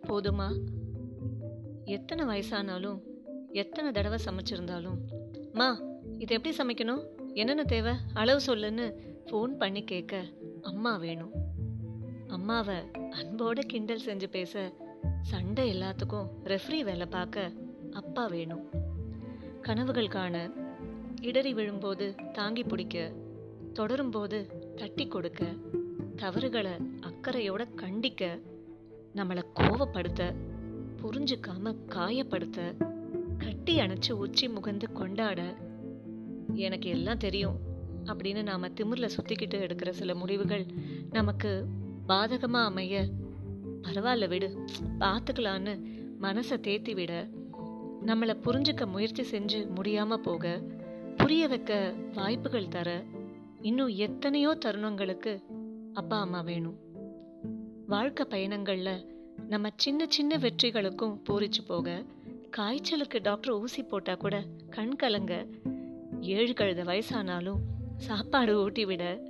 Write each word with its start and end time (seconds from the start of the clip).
போதுமா? 0.00 0.48
எத்தனை 1.84 2.24
வயசானாலும் 2.24 3.00
எத்தனை 3.52 3.90
தடவை 3.90 4.18
சமைச்சிருந்தாலும். 4.24 4.98
மா 5.52 5.80
இது 6.18 6.34
எப்படி 6.34 6.56
சமைக்கணும்? 6.56 7.06
என்னென்ன 7.34 7.64
தேவை? 7.64 7.92
அளவு 8.14 8.40
சொல்லுன்னு 8.46 8.94
ஃபோன் 9.24 9.56
பண்ணி 9.56 9.84
கேட்க 9.84 10.24
அம்மா 10.62 10.96
வேணும். 10.96 11.32
அம்மாவை 12.28 12.76
அன்போட 12.94 13.58
கிண்டல் 13.58 14.04
செஞ்சு 14.04 14.26
பேச 14.26 14.72
சண்டை 15.20 15.74
எல்லாத்துக்கும் 15.74 16.28
ரெஃப்ரி 16.44 16.84
வேலை 16.84 17.06
பார்க்க 17.06 17.52
அப்பா 17.90 18.26
வேணும். 18.26 18.68
கனவுகள் 19.60 20.08
காண 20.08 20.50
இடறி 21.20 21.54
விழும்போது 21.54 22.14
தாங்கி 22.32 22.62
பிடிக்க 22.62 23.12
தொடரும்போது 23.72 24.46
தட்டி 24.76 25.06
கொடுக்க 25.06 25.44
தவறுகளை 26.16 26.72
அக்கறையோட 27.00 27.74
கண்டிக்க 27.74 28.40
நம்மளை 29.14 29.42
கோவப்படுத்த 29.60 30.34
புரிஞ்சுக்காம 31.02 31.76
காயப்படுத்த 31.86 32.76
கட்டி 33.38 33.78
அணைச்சு 33.78 34.10
உச்சி 34.10 34.48
முகந்து 34.48 34.92
கொண்டாட 34.92 35.54
எனக்கு 36.54 36.90
எல்லாம் 36.90 37.16
தெரியும் 37.16 37.58
அப்படின்னு 38.04 38.42
நாம 38.42 38.68
திமிர்ல 38.68 39.08
சுத்திக்கிட்டு 39.16 39.58
எடுக்கிற 39.60 39.90
சில 39.90 40.14
முடிவுகள் 40.14 40.66
நமக்கு 41.10 41.66
பாதகமா 42.08 42.64
அமைய 42.64 43.08
பரவாயில்ல 43.82 44.28
விடு 44.28 44.58
பார்த்துக்கலான்னு 44.98 45.82
மனசை 46.20 46.56
தேத்தி 46.56 46.94
விட 46.94 47.28
நம்மளை 48.06 48.34
புரிஞ்சுக்க 48.42 48.86
முயற்சி 48.86 49.22
செஞ்சு 49.22 49.68
முடியாம 49.74 50.16
போக 50.16 50.62
புரிய 51.16 51.48
வைக்க 51.48 51.94
வாய்ப்புகள் 52.14 52.68
தர 52.68 53.04
இன்னும் 53.60 53.88
எத்தனையோ 53.88 54.58
தருணங்களுக்கு 54.64 55.42
அப்பா 55.92 56.20
அம்மா 56.20 56.40
வேணும். 56.40 56.78
வாழ்க்கை 57.92 58.26
பயணங்களில் 58.30 59.06
நம்ம 59.48 59.70
சின்ன 59.76 60.06
சின்ன 60.08 60.36
வெற்றிகளுக்கும் 60.36 61.16
பூரிச்சு 61.28 61.62
போக 61.66 62.04
காய்ச்சலுக்கு 62.50 63.18
டாக்டர் 63.22 63.52
ஊசி 63.52 63.82
போட்டால் 63.82 64.16
கூட 64.16 64.44
கண் 64.70 64.96
கலங்க 64.96 65.46
ஏழு 66.20 66.52
கழுத 66.52 66.82
வயசானாலும் 66.82 67.60
சாப்பாடு 67.96 68.62
ஊட்டி 68.62 68.84
விட 68.84 69.20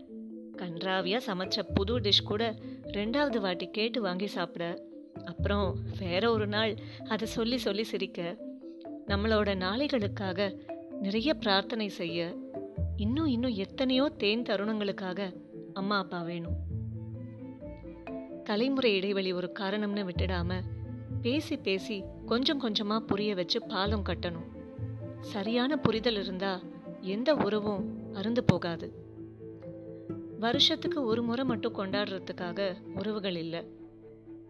கன்றாவியாக 0.57 1.21
சமைச்ச 1.27 1.63
புது 1.75 1.99
டிஷ் 1.99 2.25
கூட 2.25 2.55
ரெண்டாவது 2.85 3.41
வாட்டி 3.41 3.71
கேட்டு 3.71 4.03
வாங்கி 4.03 4.27
சாப்பிட 4.27 4.85
அப்புறம் 5.25 5.77
வேற 5.99 6.31
ஒரு 6.31 6.47
நாள் 6.47 6.75
அதை 7.09 7.29
சொல்லி 7.29 7.59
சொல்லி 7.59 7.85
சிரிக்க 7.85 8.37
நம்மளோட 9.07 9.57
நாளைகளுக்காக 9.57 10.59
நிறைய 11.01 11.35
பிரார்த்தனை 11.35 11.89
செய்ய 11.89 12.35
இன்னும் 12.97 13.27
இன்னும் 13.27 13.55
எத்தனையோ 13.55 14.09
தேன் 14.19 14.43
தருணங்களுக்காக 14.43 15.33
அம்மா 15.75 15.99
அப்பா 15.99 16.23
வேணும். 16.23 16.72
தலைமுறை 18.43 18.95
இடைவெளி 18.95 19.33
ஒரு 19.33 19.53
காரணம்னு 19.59 20.09
விட்டுடாம 20.09 20.61
பேசி 21.23 21.57
பேசி 21.57 22.03
கொஞ்சம் 22.27 22.61
கொஞ்சமா 22.63 22.99
புரிய 22.99 23.35
வச்சு 23.35 23.63
பாலம் 23.63 24.05
கட்டணும். 24.05 24.49
சரியான 25.21 25.77
புரிதல் 25.77 26.21
இருந்தா 26.21 26.61
எந்த 27.01 27.35
உறவும் 27.35 28.15
அருந்து 28.15 28.41
போகாது. 28.47 28.93
வருஷத்துக்கு 30.41 31.05
ஒரு 31.05 31.23
முறை 31.23 31.45
மட்டும் 31.45 31.75
கொண்டாடுறதுக்காக 31.75 32.75
உறவுகள் 32.95 33.37
இல்லை. 33.37 33.67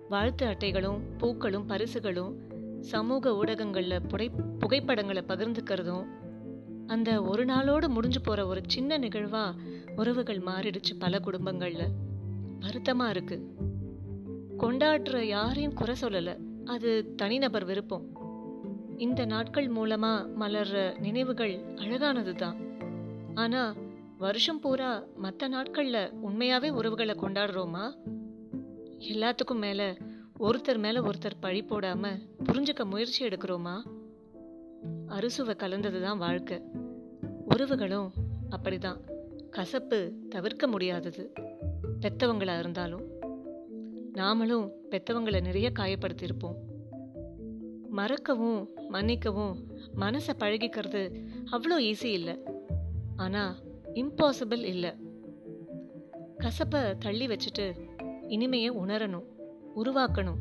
வாழ்த்து 0.08 0.46
அட்டைகளும் 0.46 0.98
பூக்களும் 1.18 1.66
பரிசுகளும் 1.66 2.34
சமூக 2.80 3.36
ஊடகங்களில் 3.36 4.06
புடை 4.08 4.30
புகைப்படங்களை 4.58 5.22
பகிர்ந்துக்கிறதும் 5.28 6.06
அந்த 6.86 7.22
ஒரு 7.22 7.44
நாளோடு 7.44 7.88
முடிஞ்சு 7.88 8.20
போகிற 8.20 8.46
ஒரு 8.46 8.62
சின்ன 8.66 8.98
நிகழ்வாக 8.98 9.60
உறவுகள் 9.96 10.38
மாறிடுச்சு 10.38 10.94
பல 10.98 11.18
குடும்பங்களில். 11.18 11.88
வருத்தமாக 12.60 13.10
இருக்கு. 13.10 13.54
கொண்டாடுற 14.62 15.18
யாரையும் 15.18 15.74
குறை 15.74 15.94
சொல்லல. 16.00 16.36
அது 16.64 17.14
தனிநபர் 17.14 17.64
விருப்பம். 17.64 18.06
இந்த 18.96 19.24
நாட்கள் 19.24 19.66
மூலமா 19.66 20.26
மலர்ற 20.40 20.98
நினைவுகள் 20.98 21.60
அழகானது 21.76 22.34
தான் 22.34 22.56
ஆனா 23.34 23.74
வருஷம் 24.18 24.60
பூரா 24.60 25.02
மற்ற 25.16 25.48
நாட்கள்ல 25.48 26.12
உண்மையாவே 26.26 26.70
உறவுகளை 26.70 27.14
கொண்டாடுறோமா? 27.14 27.96
எல்லாத்துக்கும் 28.98 29.58
மேல 29.58 29.96
ஒருத்தர் 30.40 30.78
மேல 30.78 31.00
ஒருத்தர் 31.00 31.40
பழி 31.40 31.64
போடாம 31.64 32.18
புரிஞ்சுக்க 32.44 32.84
முயற்சி 32.84 33.26
எடுக்கிறோமா? 33.26 33.80
அறுசுவை 35.06 35.54
கலந்ததுதான் 35.58 36.18
வாழ்க்கை. 36.18 36.62
உறவுகளும் 37.48 38.10
அப்படிதான். 38.50 39.00
கசப்பு 39.50 40.12
தவிர்க்க 40.28 40.66
முடியாதது. 40.66 41.32
பெத்தவங்களா 42.00 42.58
இருந்தாலும். 42.58 43.20
நாமளும் 44.16 44.66
பெத்தவங்களை 44.90 45.40
நிறைய 45.40 45.72
காயப்படுத்தியிருப்போம். 45.78 46.56
மறக்கவும் 47.90 48.60
மன்னிக்கவும் 48.88 49.54
மனசை 49.96 50.32
பழகிக்கிறது 50.38 51.02
அவ்வளோ 51.50 51.76
ஈஸி 51.90 52.10
இல்லை. 52.18 52.34
ஆனால் 53.16 53.54
இம்பாசிபிள் 53.94 54.62
இல்லை. 54.64 54.92
கசப்பை 56.38 56.98
தள்ளி 56.98 57.26
வச்சுட்டு 57.26 57.66
இனிமையை 58.28 58.70
உணரணும் 58.82 59.28
உருவாக்கணும். 59.76 60.40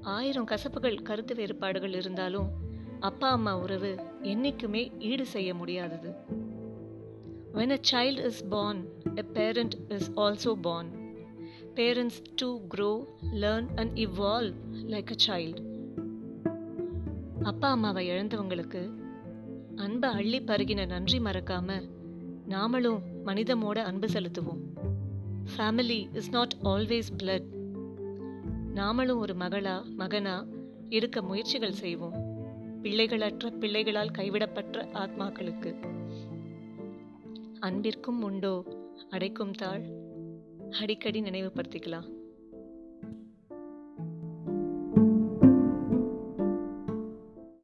ஆயிரம் 0.00 0.44
கசப்புகள் 0.44 1.02
கருத்து 1.02 1.34
வேறுபாடுகள் 1.34 1.92
இருந்தாலும் 1.92 2.48
அப்பா 3.00 3.28
அம்மா 3.30 3.58
உறவு 3.58 3.92
என்றைக்குமே 4.22 4.92
ஈடு 4.98 5.26
செய்ய 5.26 5.54
முடியாதது. 5.54 6.10
When 7.52 7.70
a 7.70 7.80
child 7.92 8.24
is 8.26 8.42
born 8.48 8.82
a 9.14 9.22
parent 9.32 9.74
is 9.88 10.10
also 10.16 10.52
born 10.60 10.90
parents 11.74 12.22
too 12.42 12.60
grow 12.76 13.04
learn 13.32 13.66
and 13.76 13.98
evolve 13.98 14.54
like 14.86 15.10
a 15.10 15.14
child. 15.26 15.62
அப்பா 17.42 17.70
அம்மாவை 17.70 18.08
இழந்தவங்களுக்கு 18.08 18.90
அன்பை 19.76 20.10
அள்ளி 20.10 20.40
பருகின 20.40 20.86
நன்றி 20.86 21.18
மறக்காம 21.18 21.88
நாமளும் 22.48 22.98
மனிதமோட 23.24 23.78
அன்பு 23.78 24.06
செலுத்துவோம். 24.06 24.90
Family 25.56 26.16
is 26.16 26.30
not 26.30 26.56
always 26.62 27.10
blood 27.16 27.44
நாமளும் 28.74 29.16
ஒரு 29.16 29.34
மகளா 29.34 29.94
மகனா 29.96 30.46
இருக்க 30.88 31.22
முயற்சிகள் 31.22 31.72
செய்வோம். 31.72 32.14
பிள்ளைகளற்ற 32.82 33.58
பிள்ளைகளால் 33.58 34.10
கைவிடப்பட்ட 34.10 34.88
ஆத்மாக்களுக்கு. 34.92 35.74
அன்பிற்கும் 37.60 38.22
உண்டோ 38.22 38.64
அடைக்கும் 39.10 39.52
தாழ். 39.52 40.01
அடிக்கடி 40.80 41.20
நினைவுபடுத்திக்கலாம். 41.20 42.08